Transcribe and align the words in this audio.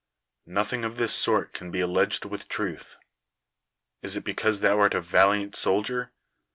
Nothing 0.47 0.83
of 0.83 0.95
this 0.97 1.13
sort 1.13 1.53
can 1.53 1.69
be 1.69 1.79
alleged 1.79 2.25
with 2.25 2.47
truth. 2.47 2.97
Is 4.01 4.15
it 4.15 4.23
because 4.23 4.61
thou 4.61 4.79
art 4.79 4.95
a 4.95 4.99
valiant 5.01 5.55
soldier? 5.55 6.11